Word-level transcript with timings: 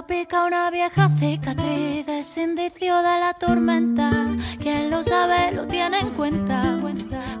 Pica 0.00 0.46
una 0.46 0.70
vieja 0.70 1.10
cicatriz 1.10 2.08
es 2.08 2.38
indicio 2.38 2.96
de 2.96 3.20
la 3.20 3.34
tormenta. 3.38 4.10
Quien 4.58 4.90
lo 4.90 5.02
sabe 5.02 5.52
lo 5.52 5.66
tiene 5.66 6.00
en 6.00 6.10
cuenta. 6.10 6.78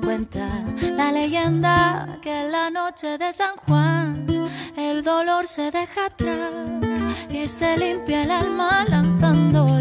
Cuenta 0.02 0.46
la 0.94 1.10
leyenda 1.12 2.18
que 2.20 2.42
en 2.42 2.52
la 2.52 2.68
noche 2.68 3.16
de 3.16 3.32
San 3.32 3.56
Juan 3.56 4.26
el 4.76 5.02
dolor 5.02 5.46
se 5.46 5.70
deja 5.70 6.06
atrás 6.06 7.06
y 7.30 7.48
se 7.48 7.78
limpia 7.78 8.24
el 8.24 8.30
alma 8.30 8.84
lanzando 8.86 9.78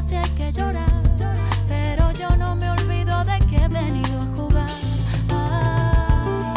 si 0.00 0.14
hay 0.16 0.30
que 0.30 0.52
llorar, 0.52 0.88
pero 1.66 2.10
yo 2.12 2.36
no 2.36 2.54
me 2.54 2.70
olvido 2.70 3.24
de 3.24 3.38
que 3.48 3.56
he 3.56 3.68
venido 3.68 4.20
a 4.20 4.26
jugar. 4.36 4.70
Ah. 5.30 6.52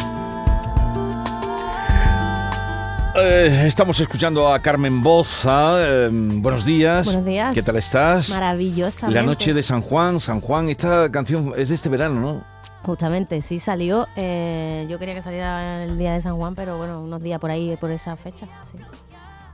Eh, 3.18 3.64
estamos 3.66 4.00
escuchando 4.00 4.52
a 4.54 4.62
Carmen 4.62 5.02
Boza. 5.02 5.76
eh, 5.80 6.10
buenos 6.12 6.66
días. 6.66 7.06
Buenos 7.06 7.26
días. 7.26 7.56
¿Qué 7.56 7.64
tal 7.64 7.78
estás? 7.78 8.30
Maravillosa. 8.30 9.10
La 9.10 9.24
noche 9.24 9.54
de 9.54 9.64
San 9.64 9.82
Juan. 9.82 10.20
San 10.20 10.40
Juan, 10.40 10.70
esta 10.70 11.12
canción 11.12 11.54
es 11.58 11.70
de 11.70 11.76
este 11.76 11.90
verano, 11.90 12.20
¿no? 12.20 12.44
Justamente, 12.84 13.42
sí 13.42 13.60
salió. 13.60 14.08
eh, 14.16 14.86
yo 14.90 14.98
quería 15.00 15.14
que 15.14 15.22
saliera 15.22 15.84
el 15.84 15.98
día 15.98 16.14
de 16.14 16.22
San 16.22 16.36
Juan, 16.38 16.56
pero 16.56 16.78
bueno, 16.78 17.02
unos 17.02 17.22
días 17.22 17.40
por 17.40 17.52
ahí, 17.52 17.76
por 17.78 17.92
esa 17.92 18.16
fecha. 18.16 18.48
Sí. 18.72 18.78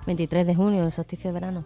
23 0.05 0.47
de 0.47 0.55
junio, 0.55 0.85
el 0.85 0.91
solsticio 0.93 1.29
de 1.29 1.33
verano. 1.33 1.63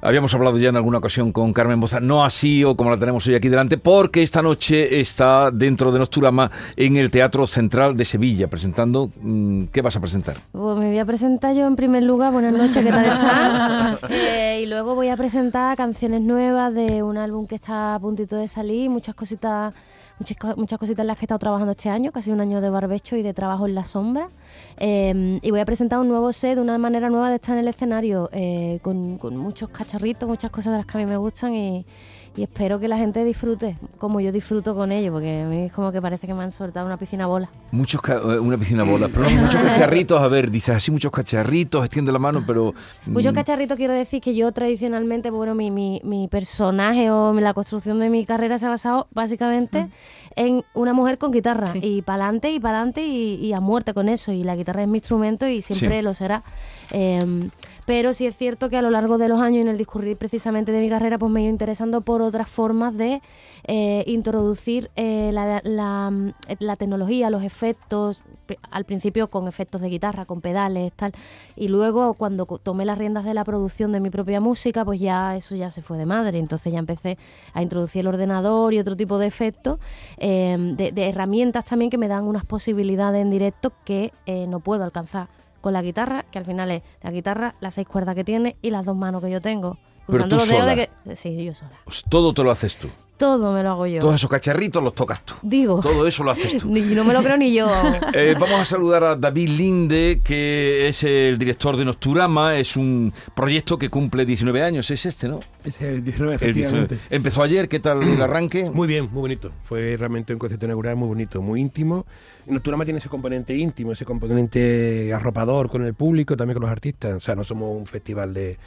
Habíamos 0.00 0.34
hablado 0.34 0.58
ya 0.58 0.68
en 0.68 0.76
alguna 0.76 0.98
ocasión 0.98 1.32
con 1.32 1.52
Carmen 1.52 1.80
Boza, 1.80 2.00
no 2.00 2.24
así 2.24 2.62
o 2.64 2.76
como 2.76 2.90
la 2.90 2.98
tenemos 2.98 3.26
hoy 3.26 3.34
aquí 3.34 3.48
delante, 3.48 3.78
porque 3.78 4.22
esta 4.22 4.42
noche 4.42 5.00
está 5.00 5.50
dentro 5.50 5.92
de 5.92 5.98
Nosturama 5.98 6.50
en 6.76 6.96
el 6.96 7.10
Teatro 7.10 7.46
Central 7.46 7.96
de 7.96 8.04
Sevilla 8.04 8.48
presentando. 8.48 9.10
mm, 9.20 9.64
¿Qué 9.72 9.80
vas 9.82 9.96
a 9.96 10.00
presentar? 10.00 10.36
Pues 10.52 10.78
me 10.78 10.88
voy 10.88 10.98
a 10.98 11.04
presentar 11.04 11.54
yo 11.54 11.66
en 11.66 11.76
primer 11.76 12.02
lugar. 12.02 12.32
Buenas 12.32 12.52
noches, 12.52 12.84
¿qué 12.84 12.90
tal 12.90 13.04
están? 13.04 13.98
Eh, 14.10 14.60
y 14.62 14.66
luego 14.66 14.94
voy 14.94 15.08
a 15.08 15.16
presentar 15.16 15.76
canciones 15.76 16.20
nuevas 16.20 16.72
de 16.74 17.02
un 17.02 17.16
álbum 17.16 17.46
que 17.46 17.54
está 17.54 17.94
a 17.94 17.98
puntito 17.98 18.36
de 18.36 18.48
salir, 18.48 18.90
muchas 18.90 19.14
cositas, 19.14 19.72
muchas, 20.18 20.56
muchas 20.56 20.78
cositas 20.78 21.02
en 21.02 21.06
las 21.08 21.18
que 21.18 21.24
he 21.24 21.26
estado 21.26 21.38
trabajando 21.38 21.72
este 21.72 21.90
año, 21.90 22.12
casi 22.12 22.30
un 22.30 22.40
año 22.40 22.60
de 22.60 22.70
barbecho 22.70 23.16
y 23.16 23.22
de 23.22 23.34
trabajo 23.34 23.66
en 23.66 23.74
la 23.74 23.84
sombra. 23.84 24.28
Eh, 24.76 25.38
y 25.42 25.50
voy 25.50 25.60
a 25.60 25.64
presentar 25.64 26.00
un 26.00 26.08
nuevo 26.08 26.32
set, 26.32 26.58
una 26.58 26.78
manera 26.78 27.10
nueva 27.10 27.28
de 27.28 27.36
estar 27.36 27.54
en 27.54 27.60
el 27.60 27.68
escenario, 27.68 28.28
eh, 28.32 28.78
con, 28.82 29.18
con 29.18 29.36
muchos 29.36 29.68
cacharritos, 29.70 30.28
muchas 30.28 30.50
cosas 30.50 30.72
de 30.72 30.78
las 30.78 30.86
que 30.86 30.98
a 30.98 31.00
mí 31.00 31.06
me 31.06 31.16
gustan 31.16 31.54
y, 31.54 31.86
y 32.36 32.42
espero 32.42 32.80
que 32.80 32.88
la 32.88 32.96
gente 32.98 33.24
disfrute 33.24 33.76
como 33.98 34.20
yo 34.20 34.32
disfruto 34.32 34.74
con 34.74 34.90
ello, 34.92 35.12
porque 35.12 35.42
a 35.42 35.46
mí 35.46 35.64
es 35.66 35.72
como 35.72 35.92
que 35.92 36.02
parece 36.02 36.26
que 36.26 36.34
me 36.34 36.42
han 36.42 36.50
soltado 36.50 36.84
una 36.86 36.96
piscina 36.96 37.26
bola. 37.26 37.48
Muchos 37.70 38.00
ca- 38.02 38.16
eh, 38.16 38.38
una 38.40 38.58
piscina 38.58 38.82
bola, 38.82 39.08
pero 39.08 39.28
muchos 39.30 39.60
cacharritos. 39.62 40.20
A 40.20 40.28
ver, 40.28 40.50
dices 40.50 40.74
así 40.76 40.90
muchos 40.90 41.12
cacharritos, 41.12 41.84
extiende 41.84 42.10
la 42.12 42.18
mano, 42.18 42.42
pero. 42.46 42.74
Muchos 43.06 43.32
mm, 43.32 43.36
cacharritos 43.36 43.76
quiero 43.76 43.92
decir 43.94 44.20
que 44.20 44.34
yo 44.34 44.50
tradicionalmente, 44.52 45.30
bueno, 45.30 45.54
mi, 45.54 45.70
mi, 45.70 46.00
mi 46.04 46.28
personaje 46.28 47.10
o 47.10 47.32
la 47.34 47.54
construcción 47.54 48.00
de 48.00 48.10
mi 48.10 48.26
carrera 48.26 48.58
se 48.58 48.66
ha 48.66 48.70
basado 48.70 49.06
básicamente 49.12 49.88
en 50.36 50.64
una 50.74 50.92
mujer 50.92 51.18
con 51.18 51.30
guitarra 51.30 51.68
Sí. 51.68 51.78
y 51.82 52.02
para 52.02 52.24
adelante 52.24 52.50
y 52.52 52.58
para 52.58 52.78
adelante 52.78 53.02
y, 53.06 53.34
y 53.36 53.52
a 53.52 53.60
muerte 53.60 53.94
con 53.94 54.08
eso 54.08 54.32
y 54.32 54.42
la 54.42 54.56
guitarra 54.56 54.82
es 54.82 54.88
mi 54.88 54.98
instrumento 54.98 55.46
y 55.46 55.62
siempre 55.62 55.98
Sí. 55.98 56.02
lo 56.04 56.14
será. 56.14 56.42
Eh, 56.90 57.48
pero 57.86 58.12
sí 58.12 58.26
es 58.26 58.36
cierto 58.36 58.70
que 58.70 58.76
a 58.76 58.82
lo 58.82 58.90
largo 58.90 59.18
de 59.18 59.28
los 59.28 59.40
años 59.40 59.58
y 59.58 59.60
en 59.60 59.68
el 59.68 59.78
discurrir 59.78 60.16
precisamente 60.16 60.72
de 60.72 60.80
mi 60.80 60.88
carrera 60.88 61.18
pues 61.18 61.30
me 61.30 61.40
he 61.40 61.42
ido 61.44 61.52
interesando 61.52 62.00
por 62.00 62.22
otras 62.22 62.48
formas 62.48 62.96
de 62.96 63.20
eh, 63.66 64.04
introducir 64.06 64.90
eh, 64.96 65.30
la, 65.32 66.10
mm, 66.10 66.32
tecnología, 66.78 67.30
los 67.30 67.42
efectos, 67.42 68.22
al 68.70 68.84
principio 68.84 69.28
con 69.28 69.48
efectos 69.48 69.80
de 69.80 69.88
guitarra, 69.88 70.24
con 70.24 70.40
pedales, 70.40 70.92
tal, 70.92 71.12
y 71.56 71.68
luego 71.68 72.14
cuando 72.14 72.46
tomé 72.46 72.84
las 72.84 72.98
riendas 72.98 73.24
de 73.24 73.34
la 73.34 73.44
producción 73.44 73.92
de 73.92 74.00
mi 74.00 74.10
propia 74.10 74.40
música, 74.40 74.84
pues 74.84 75.00
ya 75.00 75.36
eso 75.36 75.54
ya 75.54 75.70
se 75.70 75.82
fue 75.82 75.98
de 75.98 76.06
madre, 76.06 76.38
entonces 76.38 76.72
ya 76.72 76.78
empecé 76.78 77.18
a 77.52 77.62
introducir 77.62 78.00
el 78.00 78.08
ordenador 78.08 78.74
y 78.74 78.78
otro 78.78 78.96
tipo 78.96 79.18
de 79.18 79.26
efectos, 79.26 79.78
eh, 80.18 80.56
de, 80.76 80.92
de 80.92 81.08
herramientas 81.08 81.64
también 81.64 81.90
que 81.90 81.98
me 81.98 82.08
dan 82.08 82.24
unas 82.24 82.44
posibilidades 82.44 83.22
en 83.22 83.30
directo 83.30 83.72
que 83.84 84.12
eh, 84.26 84.46
no 84.46 84.60
puedo 84.60 84.84
alcanzar 84.84 85.28
con 85.64 85.72
la 85.72 85.80
guitarra, 85.80 86.26
que 86.30 86.38
al 86.38 86.44
final 86.44 86.70
es 86.70 86.82
la 87.00 87.10
guitarra, 87.10 87.54
las 87.60 87.72
seis 87.72 87.88
cuerdas 87.88 88.14
que 88.14 88.22
tiene 88.22 88.56
y 88.60 88.68
las 88.68 88.84
dos 88.84 88.94
manos 88.94 89.22
que 89.22 89.30
yo 89.30 89.40
tengo. 89.40 89.78
Pero 90.06 90.28
tú 90.28 90.36
los 90.36 90.46
dedos 90.46 90.60
sola. 90.60 90.74
de 90.76 90.90
que... 91.06 91.16
Sí, 91.16 91.42
yo 91.42 91.54
sola. 91.54 91.72
todo 92.10 92.34
te 92.34 92.44
lo 92.44 92.50
haces 92.50 92.76
tú. 92.76 92.90
Todo 93.16 93.52
me 93.52 93.62
lo 93.62 93.70
hago 93.70 93.86
yo. 93.86 94.00
Todos 94.00 94.16
esos 94.16 94.28
cacharritos 94.28 94.82
los 94.82 94.94
tocas 94.94 95.24
tú. 95.24 95.34
Digo. 95.42 95.78
Todo 95.80 96.06
eso 96.06 96.24
lo 96.24 96.32
haces 96.32 96.58
tú. 96.58 96.68
Ni- 96.70 96.80
no 96.82 97.04
me 97.04 97.12
lo 97.14 97.22
creo 97.22 97.36
ni 97.36 97.54
yo. 97.54 97.68
Eh, 98.12 98.34
vamos 98.38 98.60
a 98.60 98.64
saludar 98.64 99.02
a 99.04 99.16
David 99.16 99.48
Linde, 99.50 100.20
que 100.22 100.88
es 100.88 101.02
el 101.04 101.38
director 101.38 101.76
de 101.76 101.84
Nosturama. 101.84 102.56
Es 102.56 102.76
un 102.76 103.12
proyecto 103.34 103.78
que 103.78 103.88
cumple 103.88 104.24
19 104.24 104.62
años. 104.62 104.90
Es 104.90 105.06
este, 105.06 105.28
¿no? 105.28 105.40
Es 105.64 105.80
el 105.80 106.02
19, 106.04 106.34
El 106.34 106.42
efectivamente. 106.42 106.94
19. 106.94 107.16
Empezó 107.16 107.42
ayer. 107.42 107.68
¿Qué 107.68 107.80
tal 107.80 108.02
el 108.02 108.20
arranque? 108.20 108.70
Muy 108.74 108.86
bien, 108.88 109.08
muy 109.12 109.20
bonito. 109.22 109.50
Fue 109.64 109.96
realmente 109.96 110.32
un 110.32 110.38
concierto 110.38 110.66
inaugural 110.66 110.96
muy 110.96 111.08
bonito, 111.08 111.40
muy 111.40 111.60
íntimo. 111.60 112.06
Nocturama 112.46 112.84
tiene 112.84 112.98
ese 112.98 113.08
componente 113.08 113.56
íntimo, 113.56 113.92
ese 113.92 114.04
componente 114.04 115.12
arropador 115.14 115.70
con 115.70 115.84
el 115.84 115.94
público, 115.94 116.36
también 116.36 116.54
con 116.54 116.62
los 116.62 116.70
artistas. 116.70 117.14
O 117.14 117.20
sea, 117.20 117.34
no 117.34 117.42
somos 117.44 117.74
un 117.76 117.86
festival 117.86 118.34
de, 118.34 118.58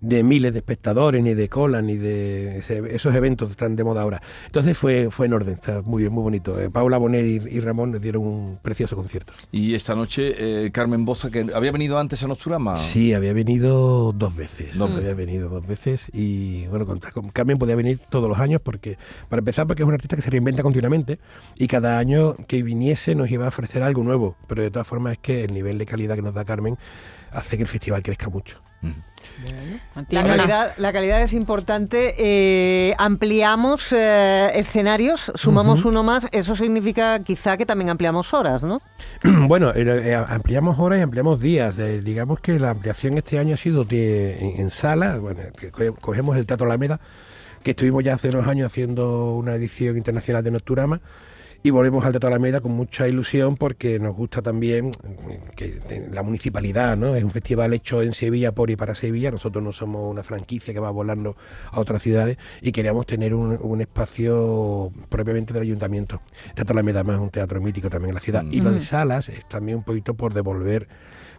de 0.00 0.22
miles 0.22 0.52
de 0.52 0.58
espectadores, 0.58 1.22
ni 1.22 1.34
de 1.34 1.48
cola, 1.48 1.82
ni 1.82 1.96
de 1.96 2.58
esos 2.92 3.14
eventos 3.14 3.48
que 3.48 3.52
están 3.52 3.76
de 3.76 3.84
moda 3.84 4.02
ahora. 4.02 4.22
Entonces 4.46 4.76
fue, 4.76 5.08
fue 5.10 5.26
en 5.26 5.32
orden, 5.32 5.54
está 5.54 5.82
muy 5.82 6.02
bien, 6.02 6.12
muy 6.12 6.22
bonito. 6.22 6.60
Eh, 6.60 6.70
Paula 6.70 6.98
Bonet 6.98 7.24
y, 7.24 7.56
y 7.56 7.60
Ramón 7.60 7.92
nos 7.92 8.00
dieron 8.00 8.22
un 8.26 8.58
precioso 8.62 8.96
concierto. 8.96 9.32
Y 9.52 9.74
esta 9.74 9.94
noche, 9.94 10.34
eh, 10.38 10.70
Carmen 10.70 11.04
Boza, 11.04 11.30
que 11.30 11.46
había 11.54 11.72
venido 11.72 11.98
antes 11.98 12.22
a 12.22 12.26
Nosturama. 12.26 12.76
Sí, 12.76 13.12
había 13.14 13.32
venido 13.32 14.12
dos 14.12 14.34
veces. 14.36 14.76
Dos 14.76 14.90
había 14.90 15.14
venido 15.14 15.48
dos 15.48 15.66
veces 15.66 16.10
y 16.12 16.66
bueno, 16.66 16.86
con, 16.86 17.00
con 17.00 17.30
Carmen 17.30 17.58
podía 17.58 17.76
venir 17.76 18.00
todos 18.10 18.28
los 18.28 18.38
años 18.38 18.60
porque, 18.62 18.98
para 19.28 19.40
empezar, 19.40 19.66
porque 19.66 19.82
es 19.82 19.88
un 19.88 19.94
artista 19.94 20.16
que 20.16 20.22
se 20.22 20.30
reinventa 20.30 20.62
continuamente 20.62 21.18
y 21.56 21.66
cada 21.68 21.98
año 21.98 22.36
que 22.46 22.62
viniese 22.62 23.14
nos 23.14 23.30
iba 23.30 23.46
a 23.46 23.48
ofrecer 23.48 23.82
algo 23.82 24.02
nuevo. 24.02 24.36
Pero 24.46 24.62
de 24.62 24.70
todas 24.70 24.86
formas 24.86 25.12
es 25.12 25.18
que 25.18 25.44
el 25.44 25.54
nivel 25.54 25.78
de 25.78 25.86
calidad 25.86 26.14
que 26.14 26.22
nos 26.22 26.34
da 26.34 26.44
Carmen 26.44 26.76
hace 27.32 27.56
que 27.56 27.62
el 27.62 27.68
festival 27.68 28.02
crezca 28.02 28.28
mucho. 28.28 28.60
La 30.10 30.22
calidad, 30.24 30.72
la 30.78 30.92
calidad 30.92 31.22
es 31.22 31.32
importante. 31.32 32.14
Eh, 32.18 32.94
ampliamos 32.98 33.92
eh, 33.92 34.50
escenarios, 34.54 35.32
sumamos 35.34 35.84
uno 35.84 36.02
más. 36.02 36.26
Eso 36.32 36.54
significa 36.56 37.18
quizá 37.20 37.56
que 37.56 37.66
también 37.66 37.90
ampliamos 37.90 38.32
horas, 38.34 38.62
¿no? 38.62 38.80
bueno, 39.48 39.72
eh, 39.74 39.84
eh, 39.86 40.14
ampliamos 40.14 40.78
horas 40.78 40.98
y 41.00 41.02
ampliamos 41.02 41.40
días. 41.40 41.78
Eh, 41.78 42.00
digamos 42.02 42.40
que 42.40 42.58
la 42.58 42.70
ampliación 42.70 43.18
este 43.18 43.38
año 43.38 43.54
ha 43.54 43.58
sido 43.58 43.84
de- 43.84 44.38
en, 44.38 44.60
en 44.60 44.70
sala. 44.70 45.18
Bueno, 45.18 45.40
que 45.58 45.70
cogemos 45.92 46.36
el 46.36 46.46
Teatro 46.46 46.66
Alameda, 46.66 47.00
que 47.62 47.70
estuvimos 47.72 48.04
ya 48.04 48.14
hace 48.14 48.28
unos 48.30 48.46
años 48.46 48.66
haciendo 48.66 49.34
una 49.34 49.54
edición 49.54 49.96
internacional 49.96 50.44
de 50.44 50.50
Nocturama. 50.52 51.00
Y 51.62 51.70
volvemos 51.70 52.04
al 52.04 52.12
Teatro 52.12 52.28
Alameda 52.28 52.60
con 52.60 52.72
mucha 52.72 53.08
ilusión 53.08 53.56
porque 53.56 53.98
nos 53.98 54.14
gusta 54.14 54.40
también 54.40 54.92
eh, 55.28 55.40
que 55.56 55.68
te- 55.68 56.08
la 56.10 56.22
municipalidad, 56.22 56.96
¿no? 56.96 57.16
Es 57.16 57.24
un 57.24 57.30
festival 57.32 57.72
hecho 57.74 58.02
en 58.02 58.12
Sevilla 58.14 58.52
por 58.52 58.70
y 58.70 58.76
para 58.76 58.94
Sevilla. 58.94 59.30
Nosotros 59.32 59.64
no 59.64 59.72
somos 59.72 60.08
una 60.10 60.22
franquicia 60.22 60.72
que 60.72 60.78
va 60.80 60.90
volando 60.90 61.36
a 61.72 61.80
otras 61.80 62.02
ciudades 62.02 62.38
y 62.60 62.70
queríamos 62.72 63.06
tener 63.06 63.34
un, 63.34 63.58
un 63.60 63.80
espacio 63.80 64.92
propiamente 65.08 65.52
del 65.52 65.62
ayuntamiento. 65.62 66.20
Teatro 66.54 66.74
Alameda 66.74 67.00
además 67.00 67.16
es 67.16 67.22
un 67.22 67.30
teatro 67.30 67.60
mítico 67.60 67.90
también 67.90 68.10
en 68.10 68.14
la 68.14 68.20
ciudad. 68.20 68.44
Y 68.50 68.60
lo 68.60 68.70
de 68.70 68.82
salas 68.82 69.28
es 69.28 69.48
también 69.48 69.78
un 69.78 69.84
poquito 69.84 70.14
por 70.14 70.34
devolver. 70.34 70.88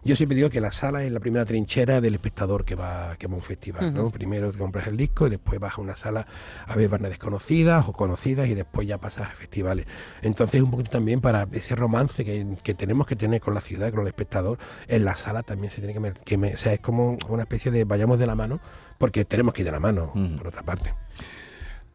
Yo 0.04 0.14
siempre 0.14 0.36
digo 0.36 0.48
que 0.48 0.60
la 0.60 0.70
sala 0.70 1.02
es 1.02 1.10
la 1.10 1.18
primera 1.18 1.44
trinchera 1.44 2.00
del 2.00 2.14
espectador 2.14 2.64
que 2.64 2.76
va, 2.76 3.16
que 3.18 3.26
va 3.26 3.32
a 3.34 3.36
un 3.36 3.42
festival, 3.42 3.92
¿no? 3.92 4.10
Primero 4.10 4.52
te 4.52 4.58
compras 4.58 4.86
el 4.86 4.96
disco 4.96 5.26
y 5.26 5.30
después 5.30 5.58
vas 5.58 5.76
a 5.76 5.80
una 5.80 5.96
sala 5.96 6.24
a 6.66 6.76
ver 6.76 6.88
bandas 6.88 7.10
desconocidas 7.10 7.88
o 7.88 7.92
conocidas 7.92 8.48
y 8.48 8.54
después 8.54 8.86
ya 8.86 8.98
pasas 8.98 9.26
a 9.28 9.30
festivales. 9.32 9.86
Entonces 10.22 10.60
un 10.62 10.70
poquito 10.70 10.90
también 10.90 11.20
para 11.20 11.46
ese 11.52 11.74
romance 11.74 12.24
que, 12.24 12.46
que 12.62 12.74
tenemos 12.74 13.06
que 13.06 13.16
tener 13.16 13.40
con 13.40 13.54
la 13.54 13.60
ciudad, 13.60 13.90
con 13.90 14.00
el 14.00 14.06
espectador, 14.08 14.58
en 14.86 15.04
la 15.04 15.16
sala 15.16 15.42
también 15.42 15.70
se 15.70 15.78
tiene 15.78 15.92
que... 15.92 16.00
mer- 16.00 16.18
que 16.24 16.36
me- 16.36 16.54
o 16.54 16.56
sea, 16.56 16.72
es 16.72 16.80
como 16.80 17.16
una 17.28 17.42
especie 17.42 17.70
de 17.70 17.84
vayamos 17.84 18.18
de 18.18 18.26
la 18.26 18.34
mano 18.34 18.60
porque 18.98 19.24
tenemos 19.24 19.54
que 19.54 19.62
ir 19.62 19.66
de 19.66 19.72
la 19.72 19.80
mano, 19.80 20.12
por 20.38 20.48
otra 20.48 20.62
parte. 20.62 20.94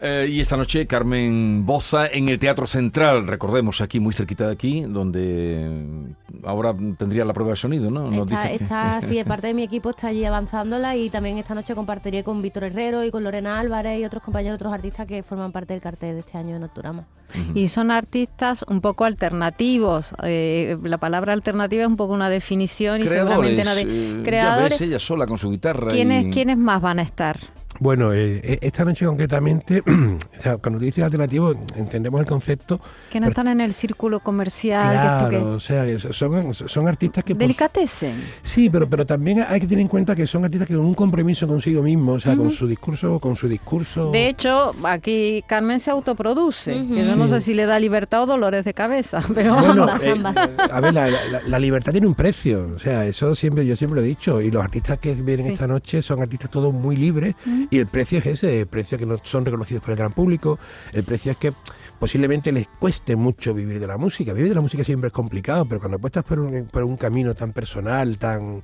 Eh, 0.06 0.28
y 0.30 0.42
esta 0.42 0.58
noche 0.58 0.86
Carmen 0.86 1.66
Boza 1.66 2.08
en 2.08 2.28
el 2.28 2.38
Teatro 2.38 2.68
Central, 2.68 3.26
recordemos, 3.26 3.80
aquí 3.80 4.02
muy 4.02 4.14
cerquita 4.14 4.48
de 4.48 4.52
aquí, 4.52 4.82
donde 4.82 6.14
ahora 6.44 6.76
tendría 6.98 7.24
la 7.24 7.32
prueba 7.32 7.52
de 7.52 7.56
sonido, 7.56 7.90
¿no? 7.90 8.12
Nos 8.12 8.30
está, 8.30 8.52
está 8.52 9.02
sí, 9.02 9.24
parte 9.24 9.48
de 9.48 9.54
mi 9.54 9.64
equipo 9.64 9.92
está 9.92 10.08
allí 10.08 10.26
avanzándola 10.26 10.98
y 10.98 11.10
también 11.10 11.38
esta 11.38 11.56
noche 11.56 11.74
compartiré 11.74 12.26
con 12.26 12.42
Víctor 12.42 12.66
Herrero 12.66 13.06
y 13.06 13.12
con 13.12 13.24
Lorena 13.24 13.62
Álvarez 13.62 13.98
y 14.02 14.04
otros 14.04 14.22
compañeros, 14.24 14.56
otros 14.56 14.74
artistas 14.74 15.08
que 15.08 15.24
forman 15.24 15.54
parte 15.54 15.72
del 15.72 15.82
cartel 15.82 16.16
de 16.16 16.20
este 16.20 16.38
año 16.38 16.56
de 16.56 16.60
Nocturama. 16.60 17.08
Y 17.56 17.70
son 17.70 17.90
artistas 17.90 18.66
un 18.68 18.82
poco 18.82 19.06
alternativos. 19.06 20.14
Eh, 20.24 20.78
la 20.84 20.98
palabra 20.98 21.32
alternativa 21.32 21.84
es 21.84 21.88
un 21.88 21.96
poco 21.96 22.14
una 22.14 22.30
definición 22.30 23.02
y 23.02 23.08
seguramente 23.08 23.64
nadie... 23.64 23.86
Eh, 23.88 24.22
creadores. 24.24 24.82
ella 24.82 25.00
sola 25.00 25.26
con 25.26 25.38
su 25.38 25.50
guitarra. 25.50 25.88
¿Quiénes, 25.88 26.28
¿Quiénes 26.28 26.58
más 26.58 26.82
van 26.82 27.00
a 27.00 27.04
estar? 27.04 27.40
Bueno, 27.80 28.14
eh, 28.14 28.40
eh, 28.44 28.60
esta 28.62 28.86
noche 28.86 29.06
concretamente, 29.06 29.84
o 30.38 30.42
sea, 30.42 30.58
cuando 30.58 30.80
dices 30.80 31.04
alternativo, 31.04 31.54
entendemos 31.76 32.20
el 32.20 32.28
concepto. 32.28 32.80
Que 33.10 33.20
no 33.20 33.28
están 33.28 33.48
en 33.48 33.62
el 33.62 33.74
círculo 33.74 34.20
comercial. 34.20 34.92
Claro, 34.92 35.54
o 35.54 35.60
sea, 35.60 35.86
son, 36.00 36.54
son 36.54 36.88
artistas 36.88 37.24
que. 37.24 37.34
Delicatecen. 37.34 38.16
sí, 38.42 38.70
pero, 38.70 38.88
pero 38.88 39.06
también 39.06 39.46
hay 39.48 39.60
que 39.60 39.68
tener 39.68 39.82
en 39.82 39.88
cuenta 39.88 40.16
que 40.16 40.28
son 40.28 40.46
artistas 40.46 40.68
que 40.68 40.76
con 40.76 40.86
un 40.86 40.96
compromiso 40.96 41.48
consigo 41.48 41.82
mismo, 41.82 42.14
o 42.14 42.20
sea, 42.20 42.36
con 42.36 42.52
su 42.52 42.68
discurso, 42.68 43.20
con 43.20 43.36
su 43.36 43.48
discurso. 43.48 44.12
De 44.12 44.28
hecho, 44.28 44.74
aquí 44.84 45.44
Carmen 45.48 45.80
se 45.80 45.92
autoproduce. 45.92 46.76
Yo 46.76 47.16
no 47.16 47.28
sé 47.28 47.42
si 47.42 47.54
le 47.54 47.66
da 47.66 47.80
libertad 47.80 48.24
o 48.24 48.26
dolores 48.26 48.66
de 48.66 48.74
cabeza, 48.74 49.22
pero 49.36 49.54
ambas, 49.56 50.04
eh, 50.04 50.12
ambas. 50.12 50.54
a 50.58 50.80
ver, 50.80 50.94
la, 50.94 51.60
libertad 51.60 51.92
tiene 51.92 52.08
un 52.08 52.16
precio, 52.16 52.72
o 52.76 52.80
sea, 52.80 53.06
eso 53.06 53.36
siempre 53.36 53.66
yo 53.66 53.76
siempre 53.76 54.00
lo 54.00 54.06
he 54.06 54.08
dicho. 54.08 54.42
Y 54.42 54.52
los 54.52 54.64
artistas 54.64 55.00
que 55.00 55.14
vienen 55.14 55.52
esta 55.52 55.68
noche 55.68 56.02
son 56.02 56.22
artistas 56.22 56.50
todos 56.52 56.74
muy 56.74 56.96
libres. 56.96 57.36
Y 57.70 57.80
el 57.80 57.88
precio 57.88 58.20
es 58.20 58.26
ese, 58.26 58.62
el 58.62 58.68
precio 58.68 58.98
que 58.98 59.06
no 59.06 59.18
son 59.24 59.46
reconocidos 59.46 59.84
por 59.84 59.92
el 59.92 59.98
gran 59.98 60.12
público, 60.12 60.60
el 60.92 61.04
precio 61.04 61.32
es 61.32 61.38
que 61.38 61.54
posiblemente 62.00 62.52
les 62.52 62.68
cueste 62.68 63.16
mucho 63.16 63.54
vivir 63.54 63.80
de 63.80 63.88
la 63.88 63.98
música. 63.98 64.34
Vivir 64.34 64.50
de 64.50 64.56
la 64.56 64.62
música 64.62 64.84
siempre 64.84 65.08
es 65.08 65.14
complicado, 65.14 65.66
pero 65.66 65.80
cuando 65.80 65.98
apuestas 65.98 66.24
por 66.24 66.40
un, 66.40 66.66
por 66.66 66.84
un 66.84 66.98
camino 66.98 67.34
tan 67.36 67.54
personal, 67.54 68.18
tan 68.18 68.64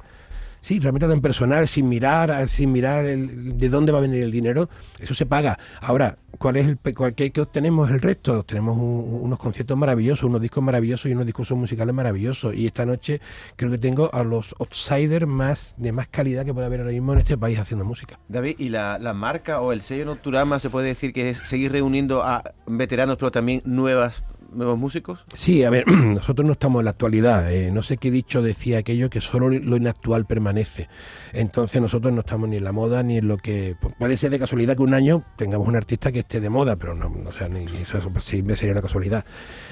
sí, 0.61 0.79
realmente 0.79 1.07
tan 1.07 1.21
personal, 1.21 1.67
sin 1.67 1.89
mirar, 1.89 2.47
sin 2.49 2.71
mirar 2.71 3.05
de 3.05 3.69
dónde 3.69 3.91
va 3.91 3.99
a 3.99 4.01
venir 4.01 4.23
el 4.23 4.31
dinero, 4.31 4.69
eso 4.99 5.13
se 5.13 5.25
paga. 5.25 5.57
Ahora, 5.81 6.17
¿cuál 6.37 6.57
es 6.57 6.67
el 6.67 6.77
cuál, 6.93 7.13
qué, 7.15 7.31
obtenemos 7.39 7.89
el 7.91 8.01
resto? 8.01 8.43
Tenemos 8.43 8.77
unos 8.77 9.39
conciertos 9.39 9.77
maravillosos, 9.77 10.23
unos 10.23 10.41
discos 10.41 10.63
maravillosos 10.63 11.09
y 11.09 11.13
unos 11.13 11.25
discursos 11.25 11.57
musicales 11.57 11.93
maravillosos. 11.93 12.55
Y 12.55 12.67
esta 12.67 12.85
noche 12.85 13.21
creo 13.55 13.71
que 13.71 13.77
tengo 13.77 14.09
a 14.13 14.23
los 14.23 14.55
outsiders 14.59 15.27
más 15.27 15.75
de 15.77 15.91
más 15.91 16.07
calidad 16.07 16.45
que 16.45 16.53
puede 16.53 16.67
haber 16.67 16.81
ahora 16.81 16.91
mismo 16.91 17.13
en 17.13 17.19
este 17.19 17.37
país 17.37 17.59
haciendo 17.59 17.85
música. 17.85 18.19
David, 18.27 18.55
¿y 18.57 18.69
la, 18.69 18.99
la 18.99 19.13
marca 19.13 19.61
o 19.61 19.71
el 19.71 19.81
sello 19.81 20.05
Nocturama 20.05 20.59
se 20.59 20.69
puede 20.69 20.87
decir 20.87 21.13
que 21.13 21.29
es 21.29 21.37
seguir 21.39 21.71
reuniendo 21.71 22.23
a 22.23 22.53
veteranos 22.65 23.17
pero 23.17 23.31
también 23.31 23.61
nuevas 23.65 24.23
nuevos 24.53 24.77
músicos? 24.77 25.25
Sí, 25.33 25.63
a 25.63 25.69
ver, 25.69 25.87
nosotros 25.91 26.45
no 26.45 26.53
estamos 26.53 26.79
en 26.79 26.85
la 26.85 26.91
actualidad. 26.91 27.51
Eh, 27.51 27.71
no 27.71 27.81
sé 27.81 27.97
qué 27.97 28.11
dicho 28.11 28.41
decía 28.41 28.79
aquello 28.79 29.09
que 29.09 29.21
solo 29.21 29.49
lo 29.49 29.75
inactual 29.75 30.25
permanece. 30.25 30.89
Entonces 31.33 31.81
nosotros 31.81 32.13
no 32.13 32.21
estamos 32.21 32.49
ni 32.49 32.57
en 32.57 32.63
la 32.63 32.71
moda 32.71 33.03
ni 33.03 33.17
en 33.17 33.27
lo 33.27 33.37
que... 33.37 33.75
Puede 33.97 34.17
ser 34.17 34.31
de 34.31 34.39
casualidad 34.39 34.75
que 34.75 34.83
un 34.83 34.93
año 34.93 35.23
tengamos 35.37 35.67
un 35.67 35.75
artista 35.75 36.11
que 36.11 36.19
esté 36.19 36.39
de 36.41 36.49
moda, 36.49 36.75
pero 36.75 36.93
no, 36.95 37.11
o 37.27 37.33
sea, 37.33 37.49
ni, 37.49 37.65
eso, 37.65 37.99
sí 38.19 38.43
sería 38.55 38.73
una 38.73 38.81
casualidad. 38.81 39.25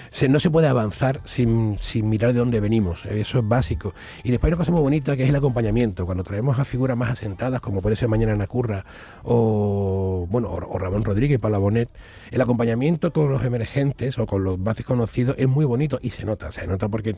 Se, 0.10 0.30
no 0.30 0.40
se 0.40 0.50
puede 0.50 0.68
avanzar 0.68 1.22
sin, 1.26 1.78
sin, 1.82 2.10
mirar 2.10 2.34
de 2.34 2.40
dónde 2.40 2.60
venimos. 2.60 3.06
Eso 3.06 3.40
es 3.40 3.48
básico. 3.48 3.94
Y 4.24 4.32
después 4.32 4.50
hay 4.50 4.54
una 4.54 4.58
cosa 4.58 4.72
muy 4.72 4.82
bonita 4.82 5.18
que 5.18 5.24
es 5.24 5.30
el 5.30 5.36
acompañamiento. 5.36 6.06
Cuando 6.06 6.24
traemos 6.24 6.60
a 6.60 6.66
figuras 6.66 6.98
más 6.98 7.12
asentadas, 7.12 7.60
como 7.62 7.82
puede 7.82 7.96
ser 7.96 8.08
mañana 8.08 8.34
Ana 8.34 8.48
Curra 8.48 8.86
o, 9.24 10.17
bueno, 10.40 10.50
o, 10.50 10.78
Ramón 10.78 11.04
Rodríguez, 11.04 11.40
Paula 11.40 11.58
Bonet, 11.58 11.90
el 12.32 12.42
acompañamiento 12.42 13.12
con 13.12 13.32
los 13.32 13.44
emergentes 13.44 14.18
o 14.20 14.26
con 14.26 14.44
los 14.44 14.60
más 14.60 14.78
desconocidos 14.78 15.36
es 15.40 15.48
muy 15.48 15.66
bonito 15.66 16.00
y 16.02 16.12
se 16.12 16.26
nota. 16.26 16.52
Se 16.52 16.68
nota 16.68 16.90
porque 16.90 17.16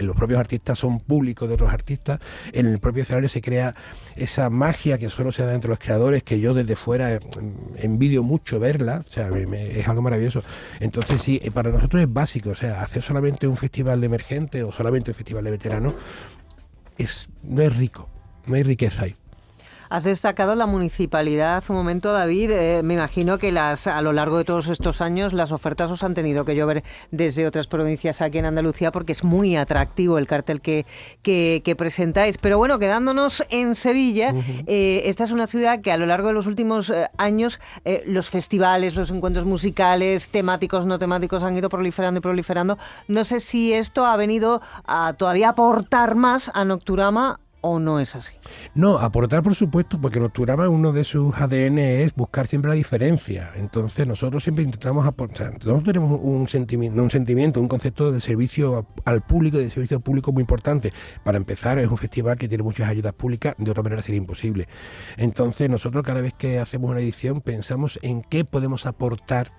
los 0.00 0.16
propios 0.16 0.40
artistas 0.40 0.78
son 0.78 1.00
públicos 1.00 1.48
de 1.48 1.54
otros 1.54 1.72
artistas. 1.72 2.20
En 2.52 2.66
el 2.66 2.78
propio 2.78 3.02
escenario 3.02 3.28
se 3.28 3.42
crea 3.42 3.74
esa 4.16 4.50
magia 4.50 4.98
que 4.98 5.10
solo 5.10 5.32
se 5.32 5.44
da 5.44 5.54
entre 5.54 5.70
los 5.70 5.78
creadores, 5.78 6.22
que 6.22 6.40
yo 6.40 6.54
desde 6.54 6.76
fuera 6.76 7.18
envidio 7.76 8.22
mucho 8.22 8.58
verla. 8.58 9.04
O 9.06 9.10
sea, 9.10 9.28
es 9.28 9.88
algo 9.88 10.02
maravilloso. 10.02 10.42
Entonces, 10.80 11.20
sí, 11.20 11.40
para 11.52 11.70
nosotros 11.70 12.02
es 12.02 12.12
básico 12.12 12.50
o 12.50 12.54
sea, 12.54 12.82
hacer 12.82 13.02
solamente 13.02 13.46
un 13.46 13.56
festival 13.56 14.00
de 14.00 14.06
emergente 14.06 14.62
o 14.62 14.72
solamente 14.72 15.10
un 15.10 15.14
festival 15.14 15.44
de 15.44 15.50
veteranos 15.50 15.94
es, 16.96 17.28
no 17.42 17.62
es 17.62 17.76
rico, 17.76 18.08
no 18.46 18.54
hay 18.54 18.62
riqueza 18.62 19.04
ahí. 19.04 19.16
Has 19.88 20.04
destacado 20.04 20.54
la 20.54 20.66
municipalidad 20.66 21.62
un 21.68 21.76
momento, 21.76 22.12
David. 22.12 22.50
Eh, 22.50 22.82
me 22.82 22.94
imagino 22.94 23.38
que 23.38 23.52
las 23.52 23.86
a 23.86 24.00
lo 24.02 24.12
largo 24.12 24.38
de 24.38 24.44
todos 24.44 24.68
estos 24.68 25.00
años 25.00 25.32
las 25.32 25.52
ofertas 25.52 25.90
os 25.90 26.02
han 26.02 26.14
tenido 26.14 26.44
que 26.44 26.54
llover 26.54 26.82
desde 27.10 27.46
otras 27.46 27.66
provincias 27.66 28.20
aquí 28.20 28.38
en 28.38 28.46
Andalucía 28.46 28.92
porque 28.92 29.12
es 29.12 29.24
muy 29.24 29.56
atractivo 29.56 30.18
el 30.18 30.26
cartel 30.26 30.60
que, 30.60 30.86
que, 31.22 31.74
presentáis. 31.76 32.38
Pero 32.38 32.58
bueno, 32.58 32.78
quedándonos 32.78 33.44
en 33.50 33.74
Sevilla, 33.74 34.34
eh, 34.66 35.02
esta 35.06 35.24
es 35.24 35.30
una 35.30 35.46
ciudad 35.46 35.80
que 35.80 35.92
a 35.92 35.96
lo 35.96 36.06
largo 36.06 36.28
de 36.28 36.34
los 36.34 36.46
últimos 36.46 36.90
eh, 36.90 37.08
años 37.16 37.60
los 38.06 38.30
festivales, 38.30 38.94
los 38.94 39.10
encuentros 39.10 39.44
musicales, 39.44 40.28
temáticos, 40.28 40.86
no 40.86 40.98
temáticos, 40.98 41.42
han 41.42 41.56
ido 41.56 41.68
proliferando 41.68 42.18
y 42.18 42.20
proliferando. 42.20 42.78
No 43.08 43.24
sé 43.24 43.40
si 43.40 43.72
esto 43.72 44.06
ha 44.06 44.16
venido 44.16 44.60
a 44.86 45.14
todavía 45.14 45.50
aportar 45.50 46.14
más 46.14 46.50
a 46.54 46.64
Nocturama 46.64 47.40
o 47.64 47.80
no 47.80 47.98
es 47.98 48.14
así? 48.14 48.34
No, 48.74 48.98
aportar 48.98 49.42
por 49.42 49.54
supuesto, 49.54 49.98
porque 49.98 50.20
Nocturama 50.20 50.68
uno 50.68 50.92
de 50.92 51.02
sus 51.02 51.34
ADN 51.34 51.78
es 51.78 52.14
buscar 52.14 52.46
siempre 52.46 52.68
la 52.68 52.74
diferencia. 52.74 53.52
Entonces 53.56 54.06
nosotros 54.06 54.42
siempre 54.42 54.64
intentamos 54.64 55.06
aportar, 55.06 55.54
nosotros 55.54 55.84
tenemos 55.84 56.20
un 56.22 56.46
sentimiento, 56.46 57.02
un 57.02 57.10
sentimiento, 57.10 57.60
un 57.60 57.68
concepto 57.68 58.12
de 58.12 58.20
servicio 58.20 58.86
al 59.06 59.22
público, 59.22 59.56
de 59.56 59.70
servicio 59.70 59.98
público 60.00 60.30
muy 60.30 60.42
importante. 60.42 60.92
Para 61.24 61.38
empezar, 61.38 61.78
es 61.78 61.88
un 61.88 61.96
festival 61.96 62.36
que 62.36 62.48
tiene 62.48 62.62
muchas 62.62 62.88
ayudas 62.88 63.14
públicas, 63.14 63.54
de 63.56 63.70
otra 63.70 63.82
manera 63.82 64.02
sería 64.02 64.18
imposible. 64.18 64.68
Entonces 65.16 65.70
nosotros 65.70 66.04
cada 66.04 66.20
vez 66.20 66.34
que 66.34 66.58
hacemos 66.58 66.90
una 66.90 67.00
edición 67.00 67.40
pensamos 67.40 67.98
en 68.02 68.22
qué 68.22 68.44
podemos 68.44 68.84
aportar 68.84 69.52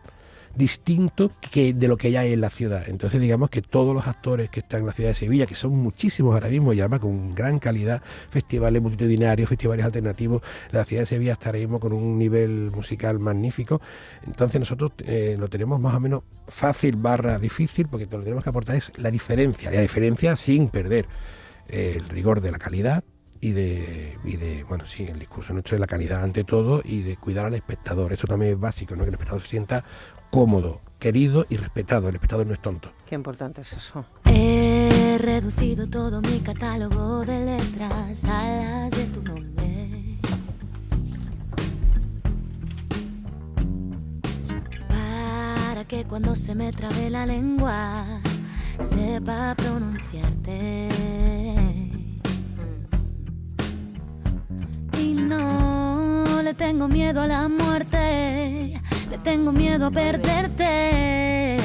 distinto 0.55 1.31
que 1.51 1.73
de 1.73 1.87
lo 1.87 1.97
que 1.97 2.11
ya 2.11 2.21
hay 2.21 2.33
en 2.33 2.41
la 2.41 2.49
ciudad. 2.49 2.83
Entonces 2.87 3.21
digamos 3.21 3.49
que 3.49 3.61
todos 3.61 3.93
los 3.93 4.07
actores 4.07 4.49
que 4.49 4.61
están 4.61 4.81
en 4.81 4.87
la 4.87 4.93
ciudad 4.93 5.09
de 5.09 5.15
Sevilla, 5.15 5.45
que 5.45 5.55
son 5.55 5.75
muchísimos 5.77 6.33
ahora 6.33 6.47
mismo 6.47 6.73
y 6.73 6.79
además 6.79 6.99
con 7.01 7.35
gran 7.35 7.59
calidad, 7.59 8.01
festivales 8.29 8.81
multitudinarios, 8.81 9.49
festivales 9.49 9.85
alternativos, 9.85 10.41
la 10.71 10.85
ciudad 10.85 11.03
de 11.03 11.07
Sevilla 11.07 11.33
está 11.33 11.51
mismo 11.51 11.79
con 11.79 11.93
un 11.93 12.17
nivel 12.17 12.71
musical 12.71 13.19
magnífico. 13.19 13.81
Entonces 14.25 14.59
nosotros 14.59 14.93
eh, 15.05 15.35
lo 15.39 15.49
tenemos 15.49 15.79
más 15.79 15.95
o 15.95 15.99
menos 15.99 16.23
fácil 16.47 16.95
barra 16.95 17.39
difícil 17.39 17.87
porque 17.87 18.05
lo 18.05 18.19
que 18.19 18.25
tenemos 18.25 18.43
que 18.43 18.49
aportar 18.49 18.75
es 18.75 18.91
la 18.97 19.11
diferencia, 19.11 19.71
la 19.71 19.81
diferencia 19.81 20.35
sin 20.35 20.69
perder 20.69 21.07
eh, 21.67 21.95
el 21.97 22.07
rigor 22.09 22.41
de 22.41 22.51
la 22.51 22.59
calidad, 22.59 23.03
y 23.45 23.51
de, 23.51 24.17
y 24.23 24.37
de, 24.37 24.63
bueno, 24.63 24.87
sí, 24.87 25.03
el 25.03 25.19
discurso 25.19 25.53
nuestro 25.53 25.75
es 25.75 25.79
la 25.79 25.85
calidad 25.85 26.23
ante 26.23 26.43
todo 26.43 26.81
y 26.83 27.03
de 27.03 27.15
cuidar 27.15 27.45
al 27.45 27.53
espectador. 27.53 28.11
Eso 28.11 28.25
también 28.25 28.53
es 28.53 28.59
básico, 28.59 28.95
¿no? 28.95 29.03
Que 29.03 29.09
el 29.09 29.13
espectador 29.13 29.43
se 29.43 29.49
sienta 29.49 29.83
cómodo, 30.31 30.81
querido 30.97 31.45
y 31.47 31.57
respetado. 31.57 32.09
El 32.09 32.15
espectador 32.15 32.47
no 32.47 32.55
es 32.55 32.59
tonto. 32.59 32.91
Qué 33.05 33.13
importante 33.13 33.61
es 33.61 33.73
eso. 33.73 34.03
He 34.25 35.19
reducido 35.21 35.87
todo 35.87 36.21
mi 36.21 36.39
catálogo 36.39 37.23
de 37.23 37.45
letras 37.45 38.25
a 38.25 38.47
las 38.47 38.91
de 38.97 39.05
tu 39.05 39.21
nombre. 39.21 40.17
Para 44.87 45.85
que 45.85 46.03
cuando 46.05 46.35
se 46.35 46.55
me 46.55 46.71
trabe 46.71 47.11
la 47.11 47.27
lengua 47.27 48.07
sepa 48.79 49.53
pronunciarte. 49.55 51.35
Tengo 56.75 56.89
miedo 56.89 57.22
a 57.22 57.27
la 57.27 57.48
muerte 57.48 58.82
le 59.10 59.17
tengo 59.20 59.53
miedo 59.53 59.86
a 59.86 59.91
perderte. 59.91 61.58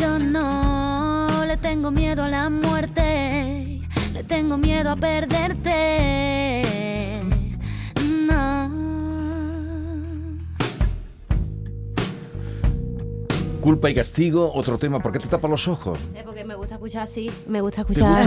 Yo 0.00 0.18
no 0.18 1.44
le 1.46 1.56
tengo 1.58 1.92
miedo 1.92 2.24
a 2.24 2.28
la 2.28 2.50
muerte, 2.50 3.80
le 4.12 4.24
tengo 4.24 4.56
miedo 4.56 4.90
a 4.90 4.96
perderte. 4.96 6.63
Culpa 13.64 13.88
y 13.88 13.94
castigo, 13.94 14.52
otro 14.54 14.76
tema. 14.76 15.00
¿Por 15.00 15.10
qué 15.10 15.18
te 15.18 15.26
tapas 15.26 15.50
los 15.50 15.66
ojos? 15.68 15.98
Eh, 16.14 16.20
porque 16.22 16.44
me 16.44 16.54
gusta 16.54 16.74
escuchar 16.74 17.04
así, 17.04 17.30
me 17.48 17.62
gusta 17.62 17.80
escuchar. 17.80 18.22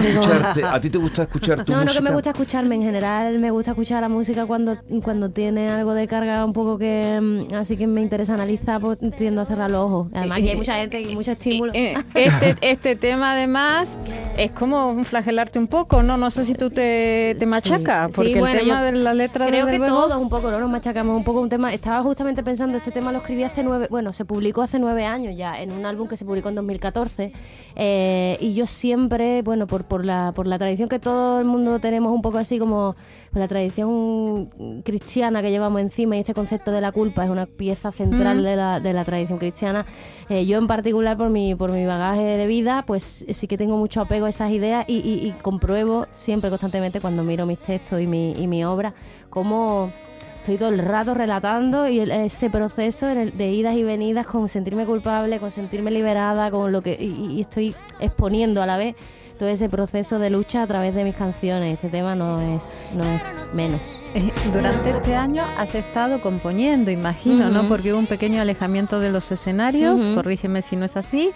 ¿A 0.65 0.81
ti 0.81 0.89
te 0.89 0.97
gusta 0.97 1.21
escuchar 1.29 1.63
tu 1.63 1.71
no, 1.73 1.77
música? 1.77 1.85
No, 1.85 1.85
no 1.85 1.93
que 1.93 2.01
me 2.01 2.11
gusta 2.11 2.31
escucharme. 2.31 2.73
En 2.73 2.81
general 2.81 3.37
me 3.37 3.51
gusta 3.51 3.71
escuchar 3.71 4.01
la 4.01 4.09
música 4.09 4.47
cuando, 4.47 4.75
cuando 5.03 5.29
tiene 5.29 5.69
algo 5.69 5.93
de 5.93 6.07
carga 6.07 6.43
un 6.43 6.53
poco 6.53 6.79
que... 6.79 7.19
Mm, 7.21 7.53
así 7.53 7.77
que 7.77 7.85
me 7.85 8.01
interesa 8.01 8.33
analizar, 8.33 8.81
pues 8.81 8.99
tiendo 9.15 9.41
a 9.43 9.45
cerrar 9.45 9.69
los 9.69 9.81
ojos. 9.81 10.07
Además 10.11 10.41
que 10.41 10.49
hay 10.49 10.57
mucha 10.57 10.75
gente 10.77 11.01
y 11.01 11.15
mucho 11.15 11.33
estímulo. 11.33 11.71
Este, 11.73 12.55
este 12.61 12.95
tema 12.95 13.33
además 13.33 13.87
es 14.37 14.49
como 14.53 14.87
un 14.87 15.05
flagelarte 15.05 15.59
un 15.59 15.67
poco, 15.67 16.01
¿no? 16.01 16.17
No 16.17 16.31
sé 16.31 16.45
si 16.45 16.55
tú 16.55 16.71
te, 16.71 17.35
te 17.37 17.45
machacas, 17.45 18.09
Sí, 18.09 18.15
porque 18.15 18.39
bueno, 18.39 18.59
el 18.59 18.65
tema 18.65 18.83
de 18.83 18.91
la 18.93 19.13
letra 19.13 19.45
de 19.45 19.51
Creo 19.51 19.65
que 19.67 19.73
Del 19.73 19.81
Bebo- 19.81 19.87
todos 20.07 20.19
un 20.19 20.29
poco, 20.29 20.49
¿no? 20.49 20.59
Nos 20.59 20.71
machacamos 20.71 21.15
un 21.15 21.23
poco 21.23 21.41
un 21.41 21.49
tema. 21.49 21.71
Estaba 21.71 22.01
justamente 22.01 22.41
pensando, 22.41 22.75
este 22.79 22.89
tema 22.89 23.11
lo 23.11 23.19
escribí 23.19 23.43
hace 23.43 23.63
nueve, 23.63 23.85
bueno, 23.91 24.13
se 24.13 24.25
publicó 24.25 24.63
hace 24.63 24.79
nueve 24.79 25.05
años 25.05 25.26
ya, 25.35 25.61
en 25.61 25.71
un 25.71 25.85
álbum 25.85 26.07
que 26.07 26.15
se 26.17 26.25
publicó 26.25 26.49
en 26.49 26.55
2014. 26.55 27.31
eh, 27.75 28.37
y 28.39 28.53
yo 28.53 28.65
siempre, 28.65 29.41
bueno, 29.41 29.67
por, 29.67 29.83
por, 29.85 30.05
la, 30.05 30.31
por 30.35 30.47
la 30.47 30.57
tradición 30.57 30.89
que 30.89 30.99
todo 30.99 31.39
el 31.39 31.45
mundo 31.45 31.79
tenemos 31.79 32.11
un 32.13 32.21
poco 32.21 32.37
así 32.37 32.59
como 32.59 32.95
por 33.31 33.39
la 33.39 33.47
tradición 33.47 34.81
cristiana 34.83 35.41
que 35.41 35.51
llevamos 35.51 35.81
encima 35.81 36.15
y 36.15 36.19
este 36.19 36.33
concepto 36.33 36.71
de 36.71 36.81
la 36.81 36.91
culpa 36.91 37.23
es 37.23 37.29
una 37.29 37.45
pieza 37.45 37.91
central 37.91 38.39
Mm. 38.39 38.43
de, 38.43 38.55
la, 38.55 38.79
de 38.79 38.93
la 38.93 39.03
tradición 39.05 39.37
cristiana. 39.37 39.85
eh, 40.29 40.45
yo 40.45 40.57
en 40.57 40.67
particular 40.67 41.17
por 41.17 41.29
mi, 41.29 41.55
por 41.55 41.71
mi 41.71 41.85
bagaje 41.85 42.21
de 42.23 42.47
vida, 42.47 42.83
pues 42.85 43.25
sí 43.29 43.47
que 43.47 43.57
tengo 43.57 43.77
mucho 43.77 44.01
apego 44.01 44.25
a 44.25 44.29
esas 44.29 44.51
ideas 44.51 44.85
y, 44.87 44.95
y- 44.97 45.27
y 45.27 45.31
compruebo 45.41 46.05
siempre 46.11 46.49
constantemente 46.49 46.99
cuando 47.01 47.23
miro 47.23 47.45
mis 47.45 47.59
textos 47.59 48.01
y 48.01 48.07
mi, 48.07 48.31
y 48.33 48.47
mi 48.47 48.63
obra 48.65 48.93
cómo 49.29 49.91
estoy 50.47 50.57
todo 50.57 50.69
el 50.69 50.79
rato 50.79 51.13
relatando 51.13 51.89
y 51.89 51.99
ese 51.99 52.49
proceso 52.49 53.07
de 53.07 53.51
idas 53.51 53.75
y 53.75 53.83
venidas 53.83 54.25
con 54.25 54.47
sentirme 54.47 54.85
culpable, 54.85 55.41
con 55.41 55.51
sentirme 55.51 55.91
liberada, 55.91 56.49
con 56.51 56.71
lo 56.71 56.81
que 56.81 56.93
y, 56.97 57.33
y 57.33 57.41
estoy 57.41 57.75
exponiendo 57.99 58.61
a 58.61 58.65
la 58.65 58.77
vez 58.77 58.95
todo 59.37 59.49
ese 59.49 59.69
proceso 59.69 60.19
de 60.19 60.29
lucha 60.29 60.63
a 60.63 60.67
través 60.67 60.93
de 60.95 61.03
mis 61.03 61.15
canciones. 61.15 61.73
Este 61.75 61.89
tema 61.89 62.15
no 62.15 62.39
es 62.55 62.77
no 62.93 63.03
es 63.03 63.53
menos. 63.53 64.01
Eh, 64.13 64.31
Durante 64.51 64.89
este 64.89 65.15
año 65.15 65.43
has 65.57 65.75
estado 65.75 66.21
componiendo, 66.21 66.89
imagino, 66.91 67.49
¿no? 67.49 67.67
Porque 67.69 67.91
hubo 67.93 67.99
un 67.99 68.07
pequeño 68.07 68.41
alejamiento 68.41 68.99
de 68.99 69.11
los 69.11 69.31
escenarios, 69.31 70.01
corrígeme 70.15 70.61
si 70.61 70.75
no 70.75 70.85
es 70.85 70.97
así. 70.97 71.31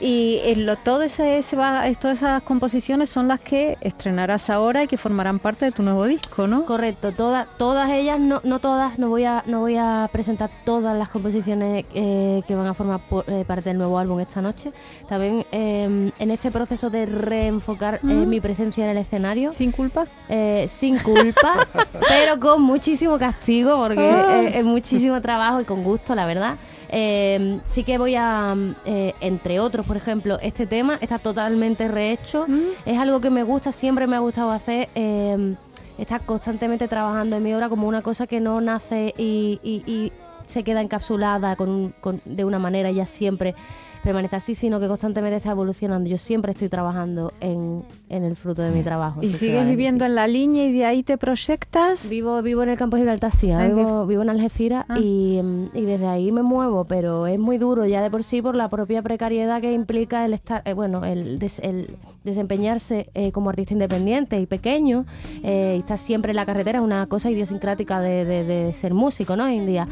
Y 0.00 0.40
eh, 0.44 0.54
lo, 0.56 0.76
todo 0.76 1.02
ese, 1.02 1.38
ese 1.38 1.56
va- 1.56 1.82
todas 2.00 2.18
esas 2.18 2.42
composiciones 2.42 3.10
son 3.10 3.28
las 3.28 3.40
que 3.40 3.76
estrenarás 3.80 4.48
ahora 4.48 4.84
y 4.84 4.86
que 4.86 4.96
formarán 4.96 5.38
parte 5.38 5.64
de 5.66 5.72
tu 5.72 5.82
nuevo 5.82 6.06
disco, 6.06 6.46
¿no? 6.46 6.64
Correcto, 6.64 7.12
todas 7.12 7.46
todas 7.58 7.90
ellas, 7.90 8.18
no, 8.20 8.40
no 8.44 8.60
todas, 8.60 8.98
no 8.98 9.08
voy 9.08 9.24
a 9.24 9.42
no 9.46 9.60
voy 9.60 9.76
a 9.76 10.08
presentar 10.12 10.50
todas 10.64 10.96
las 10.96 11.08
composiciones 11.10 11.84
eh, 11.94 12.42
que 12.46 12.54
van 12.54 12.66
a 12.68 12.74
formar 12.74 13.00
por- 13.08 13.24
eh, 13.28 13.44
parte 13.46 13.70
del 13.70 13.78
nuevo 13.78 13.98
álbum 13.98 14.20
esta 14.20 14.40
noche. 14.40 14.72
También 15.08 15.44
eh, 15.52 16.10
en 16.18 16.30
este 16.30 16.50
proceso 16.50 16.88
de 16.90 17.04
reenfocar 17.40 17.94
eh, 17.96 18.00
Mm. 18.02 18.28
mi 18.28 18.40
presencia 18.40 18.84
en 18.84 18.90
el 18.90 18.98
escenario, 18.98 19.52
Sin 19.54 19.72
culpa. 19.72 20.06
eh, 20.28 20.66
sin 20.68 20.98
culpa, 20.98 21.66
pero 22.08 22.38
con 22.40 22.62
muchísimo 22.62 23.18
castigo, 23.18 23.76
porque 23.82 24.00
Ah. 24.10 24.42
eh, 24.42 24.58
es 24.58 24.64
muchísimo 24.64 25.20
trabajo 25.20 25.60
y 25.60 25.64
con 25.64 25.82
gusto, 25.82 26.14
la 26.14 26.26
verdad. 26.26 26.56
Eh, 26.92 27.60
sí 27.64 27.84
que 27.84 27.98
voy 27.98 28.14
a, 28.16 28.54
mm, 28.54 28.74
eh, 28.84 29.14
entre 29.20 29.60
otros, 29.60 29.86
por 29.86 29.96
ejemplo, 29.96 30.38
este 30.42 30.66
tema 30.66 30.98
está 31.00 31.18
totalmente 31.18 31.86
rehecho. 31.88 32.44
Mm. 32.48 32.60
Es 32.84 32.98
algo 32.98 33.20
que 33.20 33.30
me 33.30 33.42
gusta, 33.44 33.70
siempre 33.72 34.06
me 34.06 34.16
ha 34.16 34.20
gustado 34.20 34.50
hacer. 34.50 34.88
Eh, 34.94 35.54
estar 35.98 36.20
constantemente 36.24 36.88
trabajando 36.88 37.36
en 37.36 37.42
mi 37.42 37.52
obra 37.54 37.68
como 37.68 37.86
una 37.86 38.00
cosa 38.02 38.26
que 38.26 38.40
no 38.40 38.60
nace 38.60 39.12
y, 39.18 39.60
y- 39.62 39.82
y 39.86 40.12
se 40.46 40.64
queda 40.64 40.80
encapsulada 40.80 41.54
con 41.56 41.92
con- 42.00 42.22
de 42.24 42.44
una 42.44 42.58
manera 42.58 42.90
ya 42.90 43.04
siempre 43.06 43.54
permanece 44.02 44.36
así, 44.36 44.54
sino 44.54 44.80
que 44.80 44.88
constantemente 44.88 45.36
está 45.36 45.50
evolucionando. 45.50 46.08
Yo 46.08 46.18
siempre 46.18 46.52
estoy 46.52 46.68
trabajando 46.68 47.32
en, 47.40 47.82
en 48.08 48.24
el 48.24 48.36
fruto 48.36 48.62
de 48.62 48.70
mi 48.70 48.82
trabajo. 48.82 49.20
Y 49.22 49.32
sigues 49.32 49.66
viviendo 49.66 50.04
en 50.04 50.14
la 50.14 50.26
línea 50.26 50.64
y 50.64 50.72
de 50.72 50.84
ahí 50.84 51.02
te 51.02 51.18
proyectas. 51.18 52.08
Vivo, 52.08 52.40
vivo 52.42 52.62
en 52.62 52.70
el 52.70 52.78
campo 52.78 52.96
de 52.96 53.02
Gibraltar, 53.02 53.32
sí, 53.32 53.48
vivo, 53.74 54.06
vivo 54.06 54.22
en 54.22 54.30
Algeciras 54.30 54.84
Ah. 54.88 54.98
y, 54.98 55.40
mm, 55.42 55.70
y 55.74 55.82
desde 55.82 56.06
ahí 56.06 56.32
me 56.32 56.42
muevo, 56.42 56.84
pero 56.84 57.26
es 57.26 57.38
muy 57.38 57.58
duro 57.58 57.84
ya 57.86 58.02
de 58.02 58.10
por 58.10 58.22
sí 58.24 58.40
por 58.42 58.54
la 58.56 58.68
propia 58.68 59.02
precariedad 59.02 59.60
que 59.60 59.72
implica 59.72 60.24
el 60.24 60.32
estar, 60.34 60.62
eh, 60.64 60.72
bueno, 60.72 61.04
el, 61.04 61.38
des- 61.38 61.58
el 61.60 61.96
desempeñarse 62.24 63.10
eh, 63.14 63.32
como 63.32 63.50
artista 63.50 63.72
independiente 63.74 64.40
y 64.40 64.46
pequeño 64.46 65.04
eh, 65.42 65.74
y 65.76 65.80
estar 65.80 65.98
siempre 65.98 66.30
en 66.32 66.36
la 66.36 66.46
carretera 66.46 66.78
es 66.78 66.84
una 66.84 67.06
cosa 67.06 67.30
idiosincrática 67.30 68.00
de, 68.00 68.24
de- 68.24 68.44
de 68.44 68.72
ser 68.72 68.94
músico, 68.94 69.36
¿no? 69.36 69.44
Hoy 69.44 69.56
en 69.56 69.66
día. 69.66 69.88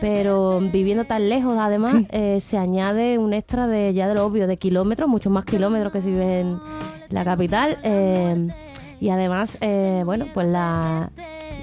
Pero 0.00 0.60
viviendo 0.72 1.04
tan 1.04 1.28
lejos, 1.28 1.56
además, 1.58 1.94
eh, 2.10 2.40
se 2.40 2.56
añade 2.56 3.18
un 3.18 3.32
extra 3.34 3.49
de 3.58 3.92
ya 3.94 4.08
de 4.08 4.14
lo 4.14 4.24
obvio, 4.26 4.46
de 4.46 4.56
kilómetros, 4.56 5.08
muchos 5.08 5.32
más 5.32 5.44
kilómetros 5.44 5.92
que 5.92 6.00
si 6.00 6.10
vive 6.10 6.40
en 6.40 6.58
la 7.10 7.24
capital. 7.24 7.78
eh, 7.82 8.48
y 9.00 9.08
además, 9.08 9.56
eh, 9.62 10.02
bueno, 10.04 10.26
pues 10.34 10.46
la, 10.46 11.10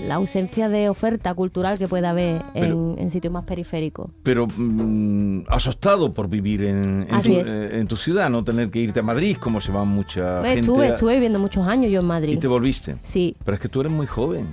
la 0.04 0.16
ausencia 0.16 0.70
de 0.70 0.90
oferta 0.90 1.34
cultural 1.36 1.78
que 1.78 1.88
pueda 1.88 2.10
haber 2.10 2.42
en, 2.56 2.96
en 2.98 3.12
sitios 3.12 3.32
más 3.32 3.44
periféricos. 3.44 4.10
Pero 4.24 4.48
mm, 4.48 5.44
has 5.48 5.68
optado 5.68 6.14
por 6.16 6.30
vivir 6.30 6.64
en, 6.64 7.06
tu, 7.24 7.34
eh, 7.34 7.80
en 7.80 7.88
tu 7.88 7.96
ciudad, 7.96 8.30
no 8.32 8.44
tener 8.44 8.72
que 8.72 8.80
irte 8.80 9.02
a 9.02 9.04
Madrid, 9.04 9.38
como 9.40 9.62
se 9.62 9.72
va 9.72 9.86
mucha 9.86 10.44
gente. 10.44 10.62
estuve, 10.62 10.88
a- 10.88 10.94
estuve 10.96 11.14
viviendo 11.14 11.38
muchos 11.40 11.68
años 11.68 11.92
yo 11.92 12.00
en 12.00 12.06
Y 12.06 12.10
Madrid. 12.10 12.40
te 12.40 12.48
volviste. 12.48 12.96
Sí, 13.04 13.36
Pero 13.46 13.54
es 13.54 13.60
que 13.62 13.70
tú 13.70 13.82
eres 13.82 13.92
muy 13.94 14.08
joven. 14.08 14.48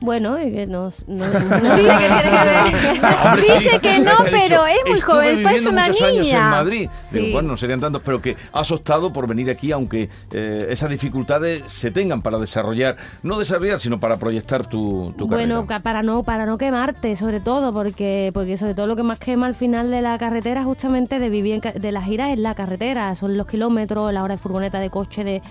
Bueno, 0.00 0.40
y 0.40 0.50
que 0.52 0.66
no, 0.66 0.88
no- 1.06 1.26
no 1.62 1.76
sé 1.76 1.90
qué 1.98 2.08
tiene 2.08 2.22
que 2.22 3.00
ver. 3.00 3.04
Hombre, 3.24 3.42
sí. 3.42 3.52
Dice 3.58 3.78
que 3.80 3.98
no, 4.00 4.10
ha 4.12 4.24
pero 4.24 4.66
es 4.66 4.76
muy 4.86 4.94
"Estuve 4.96 5.12
joven, 5.14 5.42
parece 5.42 5.60
viviendo 5.60 5.70
una 5.70 5.80
muchos 5.86 6.02
años 6.02 6.16
en 6.16 6.22
niña". 6.22 6.50
Madrid. 6.50 6.88
Digo, 7.12 7.26
Sí. 7.26 7.32
bueno, 7.32 7.48
no 7.50 7.56
serían 7.56 7.80
tantos, 7.80 8.02
pero 8.04 8.20
que 8.20 8.36
has 8.52 8.70
optado 8.70 9.12
por 9.12 9.26
venir 9.26 9.50
aquí, 9.50 9.72
aunque 9.72 10.08
eh, 10.32 10.66
esas 10.70 10.90
dificultades 10.90 11.62
se 11.66 11.90
tengan 11.90 12.22
para 12.22 12.38
desarrollar, 12.38 12.96
no 13.22 13.38
desarrollar, 13.38 13.78
sino 13.78 14.00
para 14.00 14.18
proyectar 14.18 14.66
tu, 14.66 15.12
tu 15.18 15.26
Bueno, 15.26 15.66
carrera. 15.66 15.66
ca- 15.66 15.82
para 15.82 16.02
no 16.02 16.22
para 16.22 16.46
no 16.46 16.56
quemarte, 16.58 17.14
sobre 17.16 17.40
todo, 17.40 17.72
porque 17.72 18.30
porque 18.32 18.56
sobre 18.56 18.74
todo 18.74 18.86
lo 18.86 18.96
que 18.96 19.02
más 19.02 19.18
quema 19.18 19.46
al 19.46 19.54
final 19.54 19.90
de 19.90 20.00
la 20.02 20.16
carretera, 20.18 20.64
justamente 20.64 21.18
de 21.18 21.28
vivir 21.28 21.54
en 21.54 21.60
ca- 21.60 21.72
de 21.72 21.92
las 21.92 22.04
giras, 22.04 22.30
es 22.30 22.38
la 22.38 22.54
carretera, 22.54 23.14
son 23.14 23.36
los 23.36 23.46
kilómetros, 23.46 24.12
la 24.12 24.22
hora 24.22 24.34
de 24.34 24.38
furgoneta, 24.38 24.78
de 24.80 24.90
coche, 24.90 25.24
de, 25.24 25.42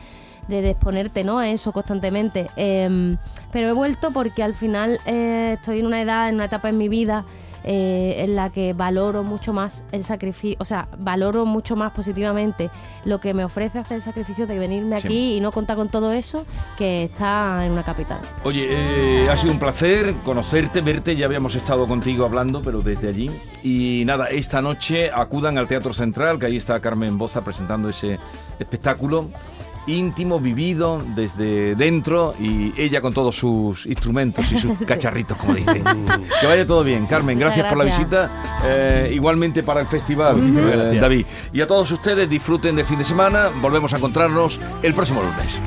de, 0.49 0.69
exponerte 0.69 1.23
¿no? 1.23 1.39
a 1.39 1.49
eso 1.49 1.71
constantemente. 1.71 2.49
Em, 2.55 3.17
pero 3.51 3.69
he 3.69 3.73
vuelto 3.73 4.11
porque 4.11 4.43
al 4.43 4.55
final 4.55 4.99
eh, 5.05 5.53
estoy 5.55 5.79
en 5.79 5.85
una 5.85 6.01
edad, 6.01 6.29
en 6.29 6.35
una 6.35 6.45
etapa 6.45 6.69
en 6.69 6.77
mi 6.77 6.89
vida 6.89 7.25
eh, 7.63 8.23
en 8.23 8.35
la 8.37 8.51
que 8.51 8.71
valoro 8.71 9.21
mucho 9.23 9.51
más 9.51 9.83
el 9.91 10.05
sacrificio, 10.05 10.57
o 10.61 10.65
sea, 10.65 10.87
valoro 10.97 11.45
mucho 11.45 11.75
más 11.75 11.91
positivamente 11.91 12.69
lo 13.03 13.19
que 13.19 13.33
me 13.33 13.43
ofrece 13.43 13.79
hacer 13.79 13.97
el 13.97 14.01
sacrificio 14.01 14.47
de 14.47 14.57
venirme 14.57 14.99
Sí. 14.99 15.07
aquí 15.07 15.37
y 15.37 15.41
no 15.41 15.51
contar 15.51 15.75
con 15.75 15.89
todo 15.89 16.13
eso 16.13 16.45
que 16.77 17.03
está 17.03 17.65
en 17.65 17.73
una 17.73 17.83
capital. 17.83 18.19
Oye, 18.45 18.65
eh, 18.69 19.29
ha 19.29 19.35
sido 19.35 19.51
un 19.51 19.59
placer 19.59 20.15
conocerte, 20.23 20.79
verte, 20.79 21.17
ya 21.17 21.25
habíamos 21.25 21.53
estado 21.55 21.85
contigo 21.85 22.23
hablando, 22.23 22.61
pero 22.61 22.81
desde 22.81 23.09
allí. 23.09 23.29
Y 23.61 24.03
nada, 24.05 24.27
esta 24.27 24.61
noche 24.61 25.11
acudan 25.13 25.57
al 25.57 25.67
Teatro 25.67 25.91
Central, 25.91 26.39
que 26.39 26.45
ahí 26.45 26.55
está 26.55 26.79
Carmen 26.79 27.17
Boza 27.17 27.43
presentando 27.43 27.89
ese 27.89 28.19
espectáculo 28.57 29.27
íntimo, 29.87 30.39
vivido 30.39 31.01
desde 31.15 31.75
dentro 31.75 32.33
y 32.39 32.73
ella 32.79 33.01
con 33.01 33.13
todos 33.13 33.35
sus 33.35 33.85
instrumentos 33.85 34.51
y 34.51 34.57
sus 34.59 34.77
Sí. 34.79 34.85
cacharritos, 34.85 35.37
como 35.37 35.53
dicen. 35.55 35.83
que 36.41 36.47
vaya 36.47 36.65
todo 36.65 36.83
bien, 36.83 37.05
Carmen, 37.07 37.37
gracias, 37.39 37.67
por 37.67 37.77
la 37.77 37.83
visita, 37.85 38.61
eh, 38.63 39.11
igualmente 39.13 39.63
para 39.63 39.81
el 39.81 39.87
festival, 39.87 40.37
eh. 40.39 40.99
David. 40.99 41.25
Y 41.53 41.61
a 41.61 41.67
todos 41.67 41.91
ustedes 41.91 42.29
disfruten 42.29 42.75
del 42.75 42.85
fin 42.85 42.97
de 42.99 43.03
semana, 43.05 43.49
volvemos 43.61 43.93
a 43.93 43.97
encontrarnos 43.97 44.59
el 44.83 44.93
próximo 44.93 45.21
lunes. 45.21 45.59